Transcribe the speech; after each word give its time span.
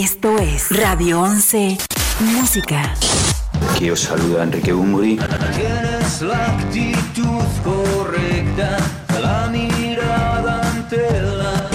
Esto 0.00 0.38
es 0.38 0.70
Radio 0.70 1.20
11 1.20 1.76
Música. 2.20 2.94
Aquí 3.74 3.90
os 3.90 4.00
saluda 4.00 4.42
Enrique 4.42 4.72
Bumburi. 4.72 5.18
Tienes 5.54 6.22
la 6.22 6.46
actitud 6.46 7.44
correcta, 7.62 8.78
la 9.20 9.48
mirada 9.48 10.62
ante 10.70 10.96
la... 10.96 11.68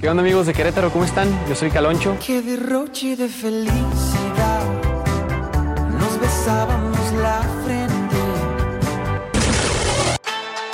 ¿Qué 0.00 0.08
onda 0.08 0.22
amigos 0.22 0.48
de 0.48 0.52
Querétaro? 0.52 0.90
¿Cómo 0.90 1.04
están? 1.04 1.28
Yo 1.48 1.54
soy 1.54 1.70
Caloncho. 1.70 2.16
Qué 2.24 2.42
derroche 2.42 3.14
de 3.14 3.28
felicidad. 3.28 4.64
Nos 6.00 6.20
besábamos 6.20 7.12
la 7.22 7.40
frente. 7.64 8.16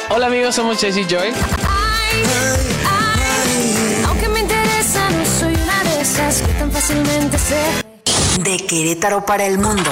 Hola 0.09 0.27
amigos, 0.29 0.55
somos 0.55 0.81
Jesse 0.81 1.07
Joy. 1.07 1.29
Ay, 1.29 2.23
ay, 2.25 2.72
esas 6.33 6.49
que 6.49 6.55
tan 6.55 6.71
fácilmente 6.73 7.39
se. 7.39 7.61
De 8.43 8.57
Querétaro 8.67 9.25
para 9.27 9.45
el 9.45 9.59
mundo. 9.59 9.91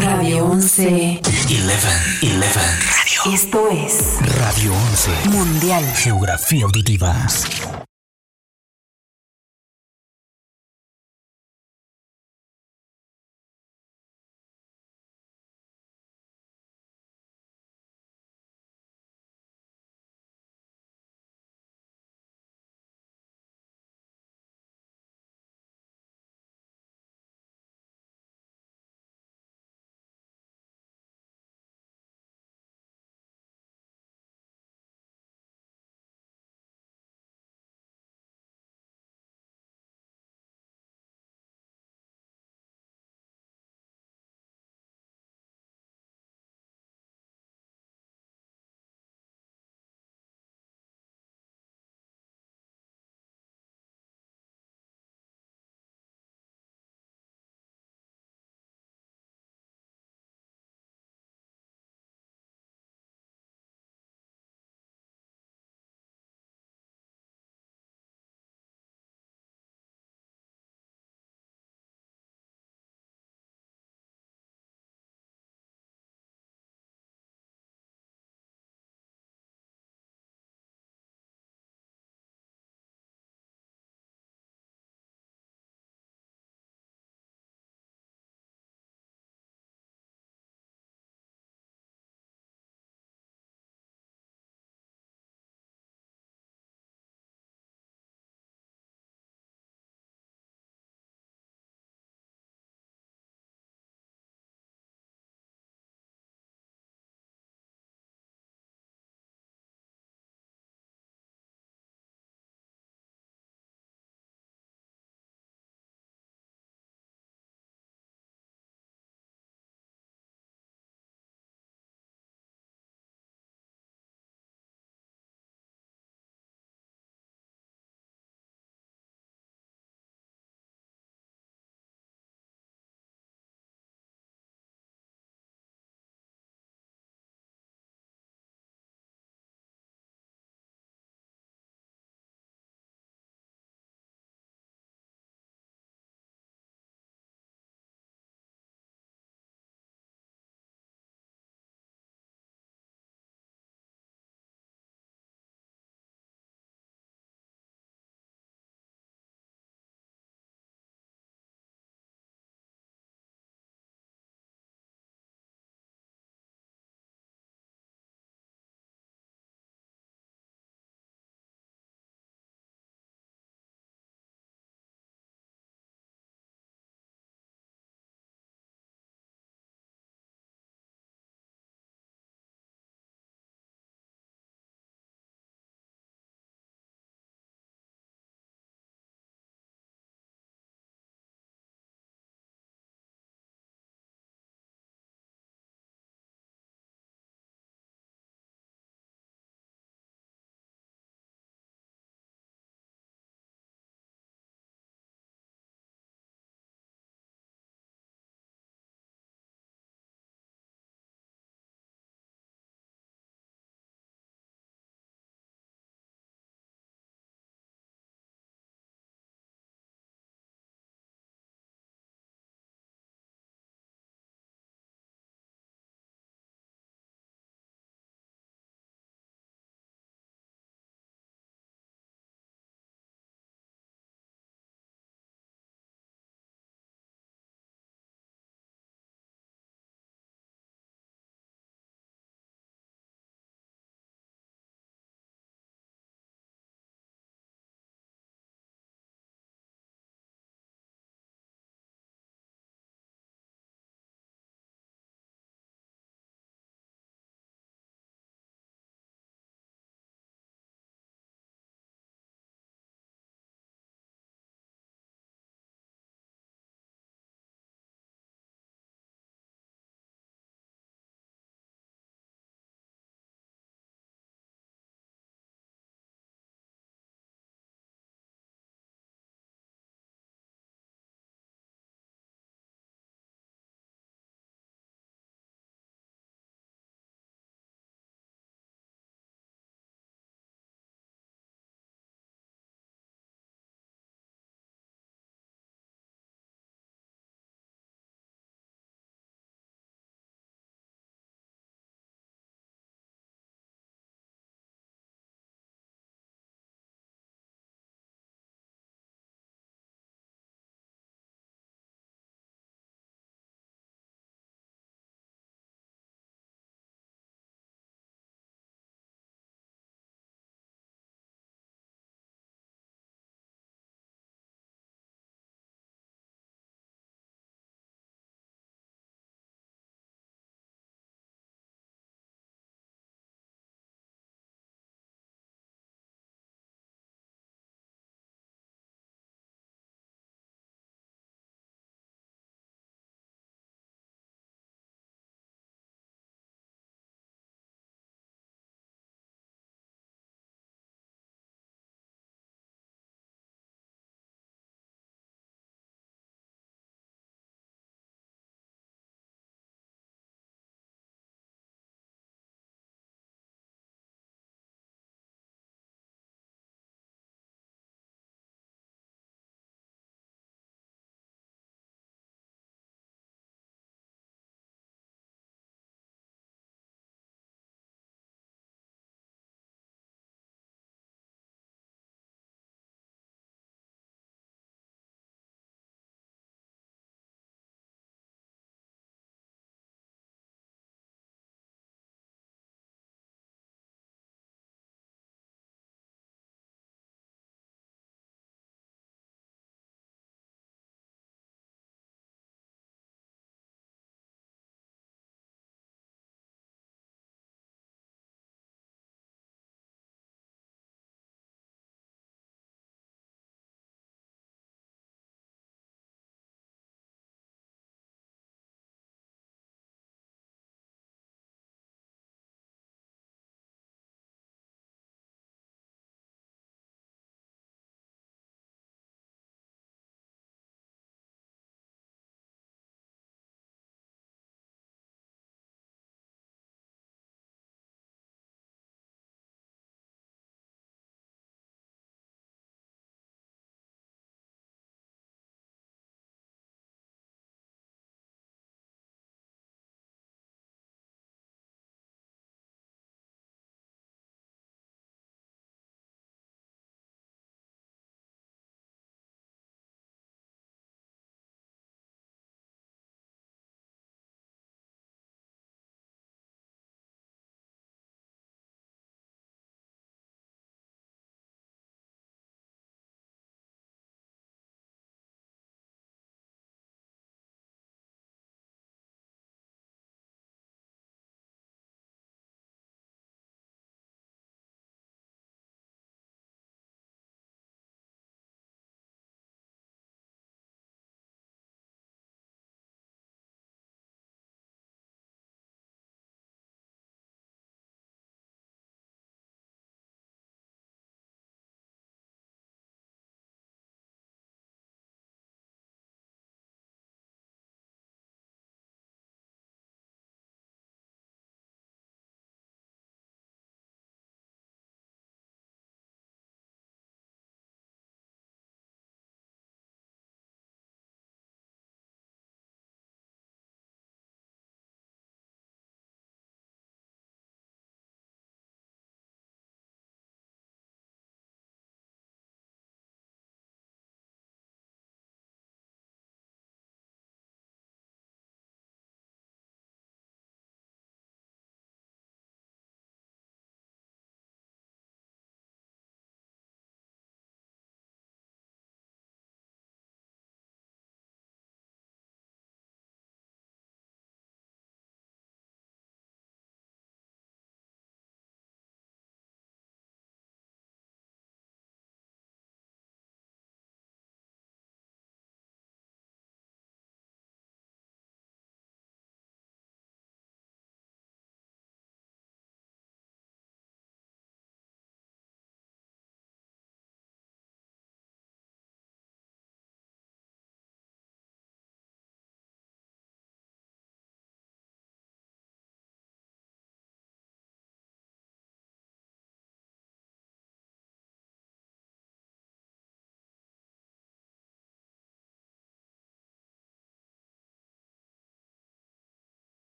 Radio 0.00 0.46
11. 0.46 1.20
11, 1.20 1.56
11. 1.60 1.88
Radio. 2.22 3.34
Esto 3.34 3.68
es 3.70 4.18
Radio 4.38 4.72
11. 4.72 5.28
Mundial. 5.30 5.84
Geografía 5.96 6.64
auditiva. 6.64 7.26